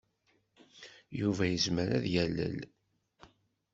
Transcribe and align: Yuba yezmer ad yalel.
Yuba 1.19 1.43
yezmer 1.47 1.89
ad 1.97 2.05
yalel. 2.13 2.57